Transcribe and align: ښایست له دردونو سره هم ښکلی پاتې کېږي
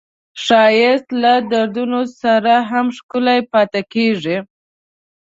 ښایست 0.43 1.07
له 1.21 1.33
دردونو 1.51 2.01
سره 2.21 2.53
هم 2.69 2.85
ښکلی 2.97 3.39
پاتې 3.51 3.81
کېږي 3.93 4.37